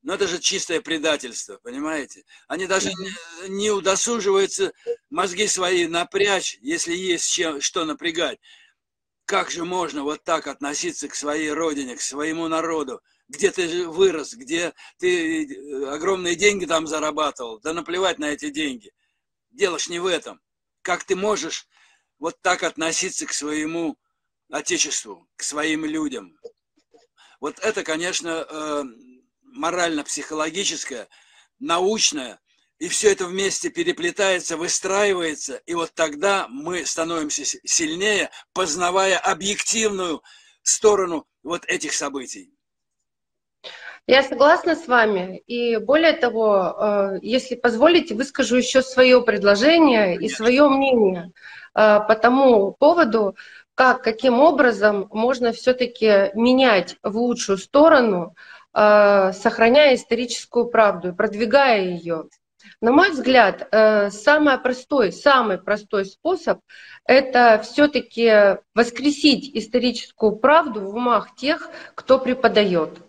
[0.04, 2.24] Но это же чистое предательство, понимаете?
[2.48, 4.74] Они даже не, не удосуживаются
[5.10, 8.40] мозги свои напрячь, если есть чем, что напрягать
[9.32, 14.34] как же можно вот так относиться к своей родине, к своему народу, где ты вырос,
[14.34, 18.92] где ты э, огромные деньги там зарабатывал, да наплевать на эти деньги.
[19.50, 20.42] Дело ж не в этом.
[20.82, 21.66] Как ты можешь
[22.20, 23.98] вот так относиться к своему
[24.50, 26.38] отечеству, к своим людям?
[27.40, 28.84] Вот это, конечно, э,
[29.44, 31.08] морально-психологическое,
[31.58, 32.42] научное–
[32.82, 40.24] и все это вместе переплетается, выстраивается, и вот тогда мы становимся сильнее, познавая объективную
[40.64, 42.52] сторону вот этих событий.
[44.08, 45.44] Я согласна с вами.
[45.46, 51.32] И более того, э, если позволите, выскажу еще свое предложение и свое мнение
[51.76, 53.36] э, по тому поводу,
[53.76, 58.34] как, каким образом можно все-таки менять в лучшую сторону,
[58.74, 62.26] э, сохраняя историческую правду и продвигая ее.
[62.82, 66.60] На мой взгляд, э, самый простой, самый простой способ–
[67.06, 73.00] это все-таки воскресить историческую правду в умах тех, кто преподает.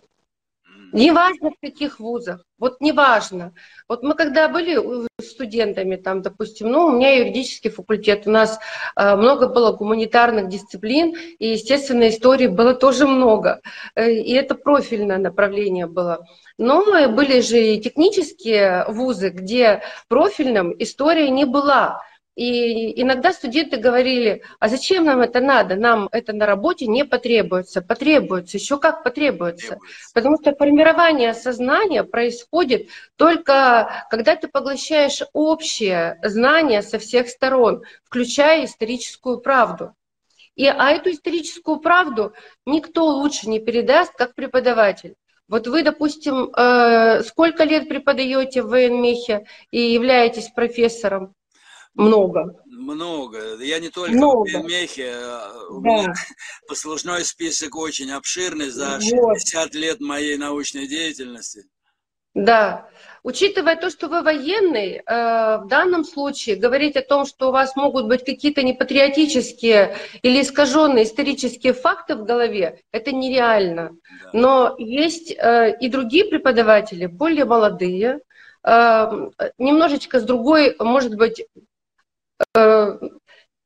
[0.92, 3.54] Неважно в каких вузах, вот неважно.
[3.88, 4.78] Вот мы когда были
[5.22, 8.58] студентами, там, допустим, ну, у меня юридический факультет, у нас
[8.94, 13.62] э, много было гуманитарных дисциплин, и, естественно, истории было тоже много.
[13.94, 16.26] Э, и это профильное направление было.
[16.58, 22.02] Но были же и технические вузы, где профильным история не была.
[22.34, 25.76] И иногда студенты говорили, а зачем нам это надо?
[25.76, 27.82] Нам это на работе не потребуется.
[27.82, 29.74] Потребуется, еще как потребуется.
[29.74, 30.12] потребуется.
[30.14, 38.64] Потому что формирование сознания происходит только когда ты поглощаешь общее знание со всех сторон, включая
[38.64, 39.94] историческую правду.
[40.54, 42.32] И, а эту историческую правду
[42.64, 45.16] никто лучше не передаст, как преподаватель.
[45.52, 51.34] Вот вы, допустим, э, сколько лет преподаете в военмехе и являетесь профессором?
[51.92, 52.58] Много.
[52.64, 53.62] Много.
[53.62, 54.48] Я не только Много.
[54.48, 55.12] в военмехе.
[55.14, 55.90] А у да.
[55.90, 56.14] меня
[56.68, 61.64] послужной список очень обширный за 60 лет моей научной деятельности.
[62.34, 62.88] Да.
[63.22, 65.02] Учитывая то, что вы военный, э,
[65.58, 71.04] в данном случае говорить о том, что у вас могут быть какие-то непатриотические или искаженные
[71.04, 73.92] исторические факты в голове, это нереально.
[74.32, 78.20] Но есть э, и другие преподаватели, более молодые,
[78.64, 81.46] э, немножечко с другой, может быть,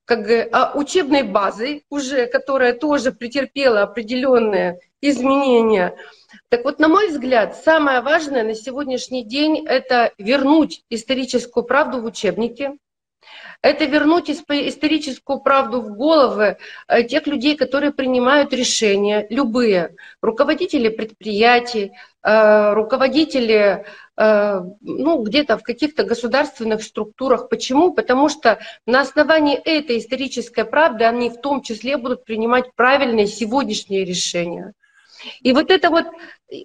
[0.07, 5.97] как а, учебной базой уже, которая тоже претерпела определенные изменения.
[6.49, 12.05] Так вот, на мой взгляд, самое важное на сегодняшний день– это вернуть историческую правду в
[12.05, 12.79] учебники,
[13.63, 21.93] это вернуть историческую правду в головы э, тех людей, которые принимают решения, любые, руководители предприятий,
[22.23, 23.87] э, руководители
[24.19, 27.49] ну, где-то в каких-то государственных структурах.
[27.49, 27.93] Почему?
[27.93, 34.05] Потому что на основании этой исторической правды они в том числе будут принимать правильные сегодняшние
[34.05, 34.73] решения.
[35.41, 36.07] И вот это вот,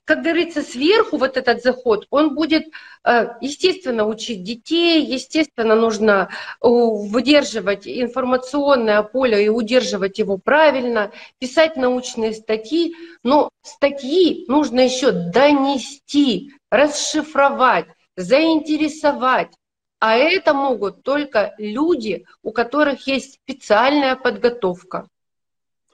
[0.06, 2.66] как говорится, сверху вот этот заход, он будет,
[3.04, 6.30] э, естественно, учить детей, естественно, нужно
[6.62, 16.54] выдерживать информационное поле и удерживать его правильно, писать научные статьи, но статьи нужно еще донести,
[16.70, 19.54] расшифровать, заинтересовать.
[20.00, 25.08] А это могут только люди, у которых есть специальная подготовка.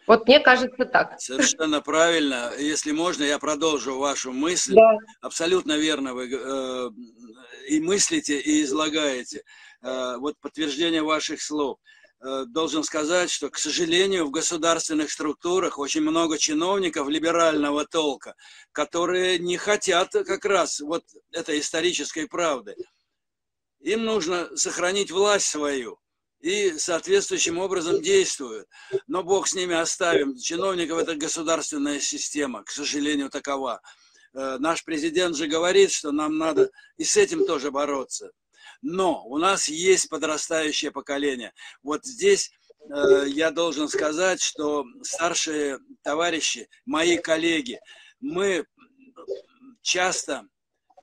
[0.08, 1.20] Вот мне кажется так.
[1.20, 2.54] Совершенно правильно.
[2.58, 4.74] Если можно, я продолжу вашу мысль.
[4.74, 4.98] Да.
[5.20, 6.89] Абсолютно верно вы э,
[7.67, 9.43] и мыслите, и излагаете.
[9.82, 11.78] Э, вот подтверждение ваших слов.
[12.22, 18.36] Э, должен сказать, что, к сожалению, в государственных структурах очень много чиновников либерального толка,
[18.72, 22.78] которые не хотят как раз вот этой исторической правды.
[23.82, 26.00] Им нужно сохранить власть свою
[26.39, 28.67] и соответствующим образом действуют.
[29.08, 30.38] Но Бог с ними оставим.
[30.38, 33.82] Чиновников это государственная система, к сожалению, такова.
[34.34, 38.32] Э, наш президент же говорит, что нам надо и с этим тоже бороться.
[38.82, 41.54] Но у нас есть подрастающее поколение.
[41.82, 47.80] Вот здесь э, я должен сказать, что старшие товарищи, мои коллеги,
[48.19, 48.65] мы
[49.82, 50.47] часто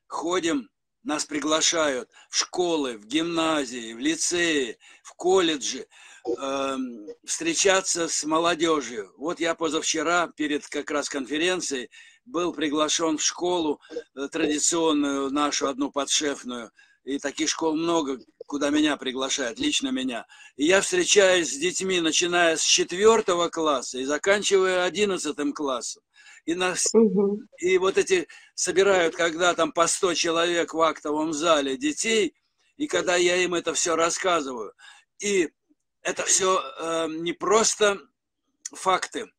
[0.06, 0.68] ходим
[1.04, 5.86] нас приглашают в школы, в гимназии, в лицеи, в колледжи,
[6.26, 6.76] э,
[7.24, 9.12] встречаться с молодежью.
[9.18, 11.90] Вот я позавчера перед как раз конференцией
[12.24, 16.70] был приглашен в школу э, традиционную, нашу одну подшефную.
[17.04, 20.26] И таких школ много, куда меня приглашают, лично меня.
[20.56, 26.02] И я встречаюсь с детьми, начиная с четвертого класса и заканчивая одиннадцатым классом.
[26.44, 27.40] И, нас, угу.
[27.58, 32.34] и вот эти собирают, когда там по 100 человек в актовом зале детей,
[32.76, 34.74] и когда я им это все рассказываю.
[35.20, 35.48] И
[36.02, 37.98] это все э, не просто
[38.72, 39.30] факты,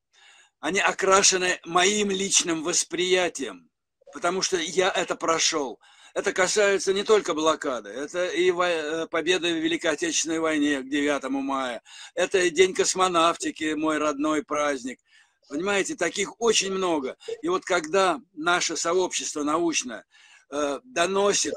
[0.60, 3.70] они окрашены моим личным восприятием,
[4.12, 5.80] потому что я это прошел.
[6.16, 11.24] Это касается не только блокады, это и э, победы в Великой Отечественной войне к 9
[11.30, 11.84] мая,
[12.16, 15.00] это и День космонавтики, мой родной праздник–
[15.48, 17.18] Понимаете, таких очень много.
[17.42, 20.06] И вот когда наше сообщество научное
[20.50, 21.54] э, доносит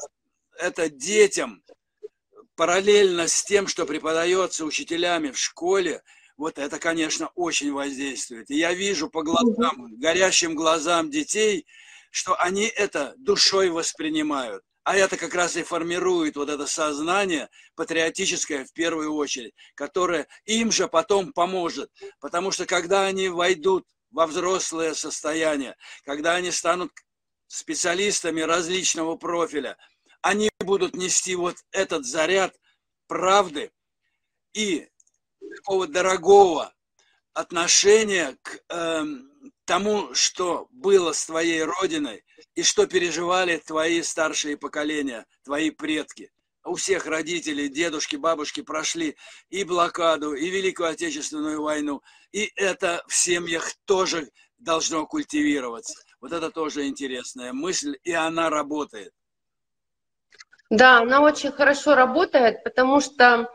[0.59, 1.62] это детям
[2.57, 6.03] параллельно с тем, что преподается учителями в школе,
[6.37, 8.51] вот это, конечно, очень воздействует.
[8.51, 11.66] И я вижу по глазам, горящим глазам детей,
[12.11, 14.62] что они это душой воспринимают.
[14.88, 20.72] А это как раз и формирует вот это сознание патриотическое в первую очередь, которое им
[20.72, 21.92] же потом поможет.
[22.20, 26.90] Потому что когда они войдут во взрослое состояние, когда они станут
[27.48, 29.77] специалистами различного профиля,
[30.22, 32.59] они будут нести вот этот заряд
[33.09, 33.70] правды
[34.55, 34.88] и
[35.57, 36.72] такого дорогого
[37.35, 39.05] отношения к э,
[39.68, 46.33] тому, что было с твоей родиной и что переживали твои старшие поколения, твои предки.
[46.64, 49.14] У всех родителей, дедушки, бабушки прошли
[49.50, 52.02] и блокаду, и Великую Отечественную войну.
[52.33, 56.02] И это в семьях тоже должно культивироваться.
[56.23, 59.12] Вот это тоже интересная мысль, и она работает.
[60.71, 63.50] Да, она очень хорошо работает, потому что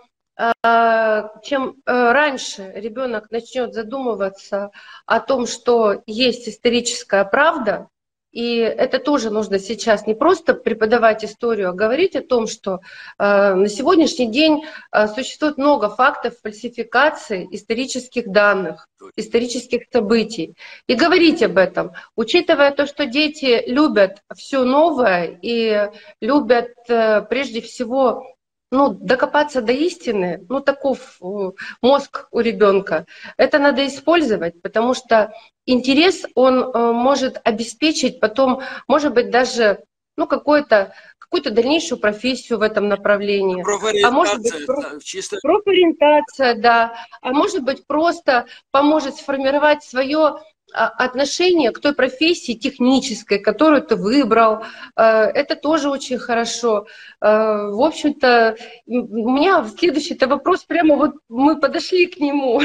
[1.43, 4.71] чем э, раньше ребенок начнет задумываться
[5.05, 7.87] о том, что есть историческая правда,
[8.31, 12.79] И это тоже нужно сейчас не просто преподавать историю, а говорить о том, что
[13.19, 20.55] э, на сегодняшний день э, существует много фактов фальсификации исторических данных, исторических событий.
[20.87, 28.32] И говорить об этом, учитывая то, что дети любят все новое и любят прежде всего
[28.73, 31.51] ну, докопаться до истины, ну, таков э,
[31.83, 33.05] мозг у ребенка,
[33.37, 35.31] это надо использовать, потому что
[35.67, 39.83] интерес, он э, может обеспечить потом, может быть, даже
[40.17, 43.63] ну, какую-то какую-то дальнейшую профессию в этом направлении.
[44.05, 44.99] А может быть, про...
[45.01, 45.37] чисто...
[45.41, 46.93] профориентация, да.
[47.21, 50.37] А может быть, просто поможет сформировать свое
[50.73, 54.63] отношение к той профессии технической, которую ты выбрал.
[54.95, 56.87] Э, это тоже очень хорошо.
[57.21, 58.57] Э, в общем-то,
[58.87, 62.61] у меня следующий-то вопрос, прямо вот мы подошли к нему.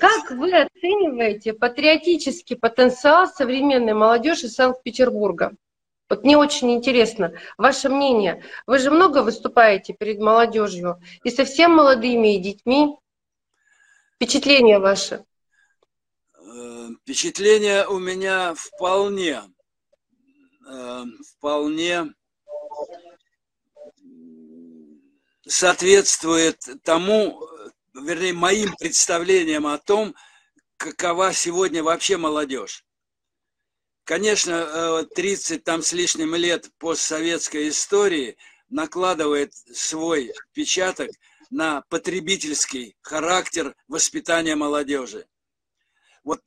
[0.00, 5.52] Как вы оцениваете патриотический потенциал современной молодежи Санкт-Петербурга?
[6.08, 8.42] Вот мне очень интересно ваше мнение.
[8.66, 12.96] Вы же много выступаете перед молодежью и совсем молодыми, и детьми.
[14.16, 15.24] Впечатления ваши?
[17.02, 19.42] Впечатление у меня вполне,
[20.68, 21.04] э,
[21.36, 22.14] вполне
[25.44, 27.44] соответствует тому,
[27.92, 30.14] вернее, моим представлениям о том,
[30.76, 32.86] какова сегодня вообще молодежь.
[34.04, 38.36] Конечно, 30 э, там с лишним лет постсоветской истории
[38.68, 41.10] накладывает свой отпечаток
[41.50, 45.26] на потребительский характер воспитания молодежи.
[46.22, 46.40] Вот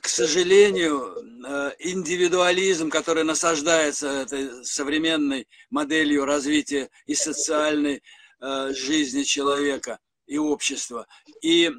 [0.00, 1.14] к сожалению,
[1.46, 8.02] э, индивидуализм, который насаждается этой современной моделью развития и социальной
[8.40, 11.06] э, жизни человека и общества,
[11.42, 11.70] и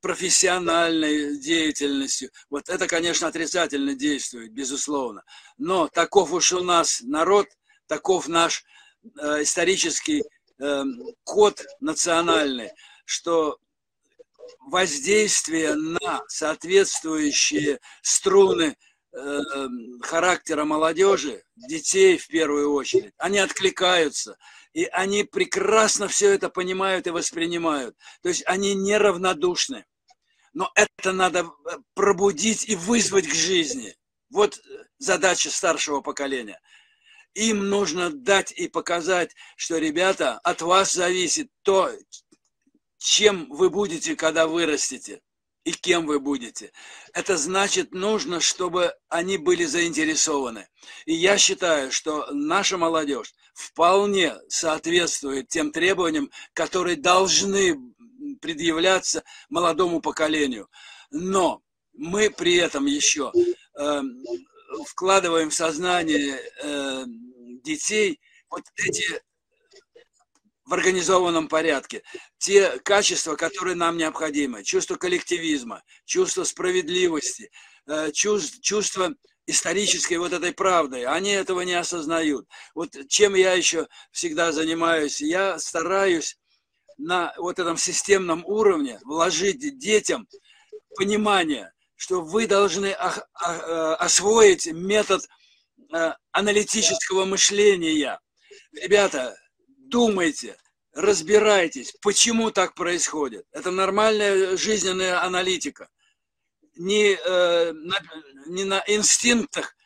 [0.00, 2.30] профессиональной деятельностью.
[2.48, 5.24] Вот это, конечно, отрицательно действует, безусловно.
[5.58, 7.48] Но таков уж у нас народ,
[7.86, 8.64] таков наш
[9.40, 10.22] исторический
[11.24, 12.70] код национальный,
[13.04, 13.58] что
[14.66, 18.76] воздействие на соответствующие струны
[19.12, 19.40] э,
[20.02, 24.36] характера молодежи, детей в первую очередь, они откликаются,
[24.72, 27.96] и они прекрасно все это понимают и воспринимают.
[28.22, 29.84] То есть они неравнодушны.
[30.52, 33.96] Но это надо э, пробудить и вызвать к жизни.
[34.30, 34.60] Вот
[34.98, 36.60] задача старшего поколения.
[37.34, 41.90] Им нужно дать и показать, что, ребята, от вас зависит то,
[43.04, 45.20] чем вы будете, когда вырастете,
[45.64, 46.72] и кем вы будете.
[47.12, 50.68] Это значит, нужно, чтобы они были заинтересованы.
[51.04, 57.78] И я считаю, что наша молодежь вполне соответствует тем требованиям, которые должны
[58.40, 60.70] предъявляться молодому поколению.
[61.10, 63.32] Но мы при этом еще
[63.78, 64.02] э,
[64.86, 67.04] вкладываем в сознание э,
[67.62, 69.20] детей вот эти
[70.64, 72.02] в организованном порядке.
[72.38, 74.64] Те качества, которые нам необходимы.
[74.64, 77.50] Чувство коллективизма, чувство справедливости,
[77.86, 79.14] э, чувство
[79.46, 81.04] исторической вот этой правды.
[81.04, 82.48] Они этого не осознают.
[82.74, 86.38] Вот чем я еще всегда занимаюсь, я стараюсь
[86.96, 90.26] на вот этом системном уровне вложить детям
[90.96, 92.94] понимание, что вы должны э,
[93.98, 95.28] освоить метод
[95.92, 98.20] э, аналитического мышления.
[98.72, 99.36] Ребята,
[99.94, 100.56] думайте,
[100.92, 103.46] разбирайтесь, почему так происходит.
[103.52, 105.88] Это нормальная жизненная аналитика.
[106.74, 107.96] Не, э, на,
[108.46, 109.76] не на инстинктах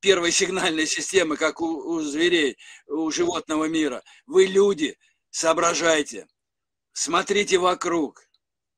[0.00, 2.58] первой сигнальной системы, как у, у зверей,
[2.88, 4.02] у животного мира.
[4.26, 4.98] Вы люди,
[5.30, 6.26] соображайте,
[6.92, 8.28] смотрите вокруг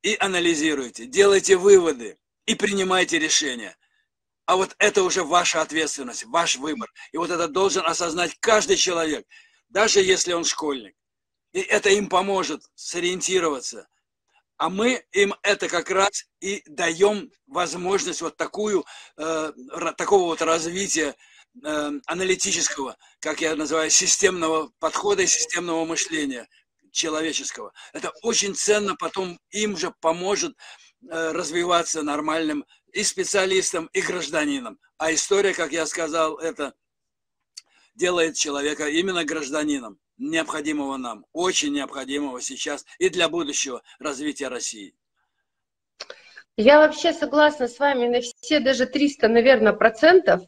[0.02, 3.74] и анализируйте, делайте выводы и принимайте решения.
[4.44, 6.92] А вот это уже ваша ответственность, ваш выбор.
[7.12, 9.24] И вот это должен осознать каждый человек–
[9.68, 10.94] даже если он школьник.
[11.52, 13.88] И это им поможет сориентироваться.
[14.58, 18.84] А мы им это как раз и даем возможность вот такую,
[19.18, 19.52] э,
[19.96, 21.14] такого вот развития
[21.62, 26.48] э, аналитического, как я называю, системного подхода и системного мышления
[26.90, 27.72] человеческого.
[27.92, 30.56] Это очень ценно, потом им же поможет
[31.10, 34.78] э, развиваться нормальным и специалистам, и гражданином.
[34.96, 36.72] А история, как я сказал, это
[37.96, 44.94] делает человека именно гражданином, необходимого нам, очень необходимого сейчас и для будущего развития России.
[46.56, 50.42] Я вообще согласна с вами на все даже 300, наверное, процентов,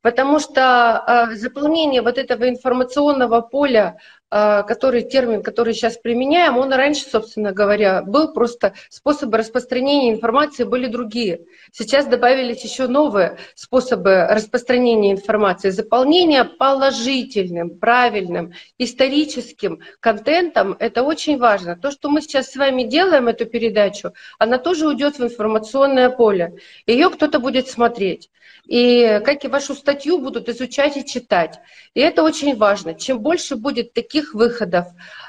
[0.00, 3.98] потому что э, заполнение вот этого информационного поля
[4.34, 10.88] который термин, который сейчас применяем, он раньше, собственно говоря, был просто способы распространения информации были
[10.88, 11.42] другие.
[11.70, 15.70] Сейчас добавились еще новые способы распространения информации.
[15.70, 21.76] Заполнение положительным, правильным, историческим контентом– это очень важно.
[21.76, 26.56] То, что мы сейчас с вами делаем, эту передачу, она тоже уйдет в информационное поле.
[26.86, 28.30] Ее кто-то будет смотреть.
[28.66, 31.60] И как и вашу статью будут изучать и читать.
[31.92, 32.94] И это очень важно.
[32.94, 34.86] Чем больше будет таких выходов,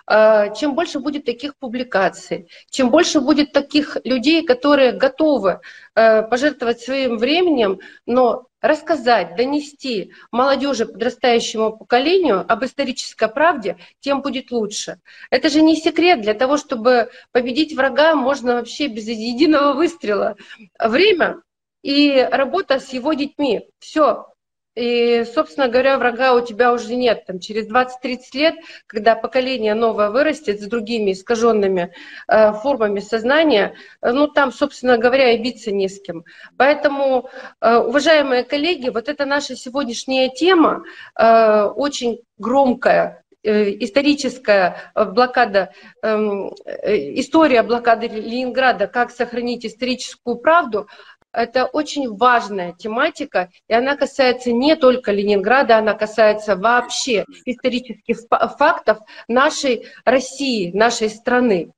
[0.08, 5.60] э, чем больше будет таких публикаций, чем больше будет таких людей, которые готовы
[5.96, 14.52] э, пожертвовать своим временем, но рассказать, донести молодежи, подрастающему поколению об исторической правде, тем будет
[14.52, 15.00] лучше.
[15.30, 16.22] Это же не секрет.
[16.22, 20.36] Для того, чтобы победить врага, можно вообще без единого выстрела.
[20.80, 21.42] Время
[21.84, 23.70] и работа с его детьми.
[23.80, 24.28] Все.
[24.76, 27.26] И, собственно говоря, врага у тебя уже нет.
[27.26, 28.56] Там, через 20-30 лет,
[28.88, 31.94] когда поколение новое вырастет с другими искаженными
[32.28, 36.26] э, формами сознания, э, ну там, собственно говоря, и биться не с кем.
[36.58, 37.30] Поэтому,
[37.62, 40.84] э, уважаемые коллеги, вот это наша сегодняшняя тема,
[41.18, 45.72] э, очень громкая, э, историческая блокада,
[46.02, 50.88] эм, э, история блокады Ленинграда, как сохранить историческую правду,
[51.36, 58.18] это очень важная тематика, и она касается не только Ленинграда, она касается вообще исторических
[58.58, 61.72] фактов нашей России, нашей страны.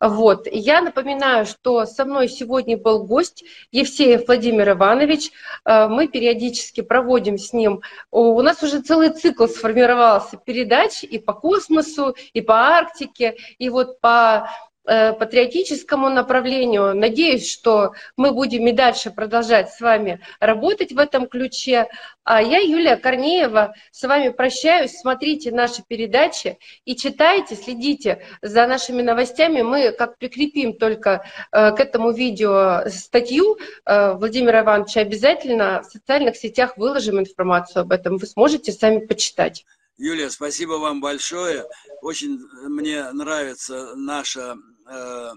[0.00, 0.48] Вот.
[0.50, 5.30] Я напоминаю, что со мной сегодня был гость Евсеев Владимир Иванович.
[5.64, 7.82] Э, мы периодически проводим с ним.
[8.10, 14.00] У нас уже целый цикл сформировался передач и по космосу, и по Арктике, и вот
[14.00, 14.50] по
[14.84, 16.94] патриотическому направлению.
[16.94, 21.88] Надеюсь, что мы будем и дальше продолжать с вами работать в этом ключе.
[22.24, 24.92] А я, Юлия Корнеева, с вами прощаюсь.
[24.92, 29.62] Смотрите наши передачи и читайте, следите за нашими новостями.
[29.62, 36.36] Мы как прикрепим только э, к этому видео статью э, Владимира Ивановича, обязательно в социальных
[36.36, 38.18] сетях выложим информацию об этом.
[38.18, 39.64] Вы сможете сами почитать.
[39.98, 41.64] Юлия, спасибо вам большое.
[42.00, 44.56] Очень мне нравится наше
[44.88, 45.30] э,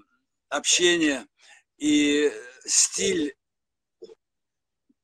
[0.50, 1.26] общение
[1.78, 2.32] и
[2.66, 3.36] стиль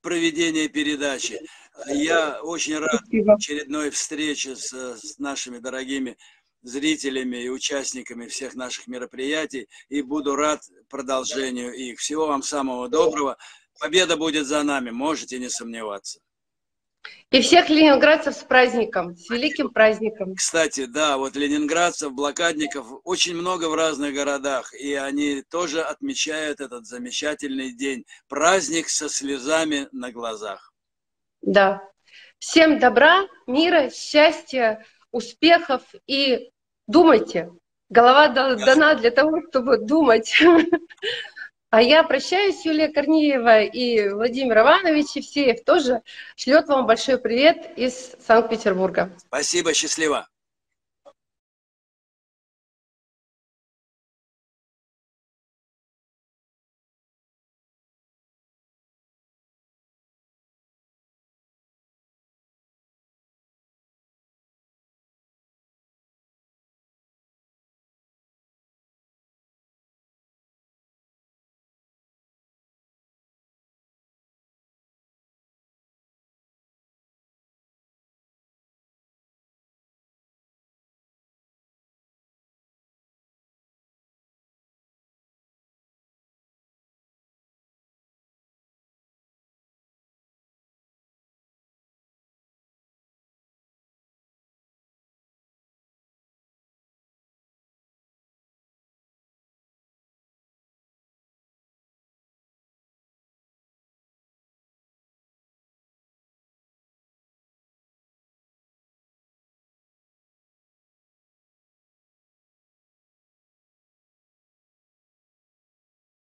[0.02, 1.40] проведения передачи.
[1.88, 6.18] Я очень рад очередной встрече с, с нашими дорогими
[6.64, 12.00] зрителями и участниками всех наших мероприятий и буду рад продолжению их.
[12.00, 13.38] Всего вам самого доброго.
[13.80, 16.20] Победа будет за нами, можете не сомневаться.
[17.32, 20.36] И всех ленинградцев с праздником, с великим праздником.
[20.36, 26.86] Кстати, да, вот ленинградцев, блокадников очень много в разных городах, и они тоже отмечают этот
[26.86, 28.06] замечательный день.
[28.28, 30.74] Праздник со слезами на глазах.
[31.42, 31.82] Да.
[32.38, 36.52] Всем добра, мира, счастья, успехов и
[36.88, 37.50] думайте.
[37.90, 40.38] Голова дана для того, чтобы думать.
[41.72, 46.02] А я прощаюсь, Юлия Корнеева и Владимир Иванович Евсеев тоже
[46.36, 49.16] шлет вам большой привет из Санкт-Петербурга.
[49.26, 50.28] Спасибо, счастливо.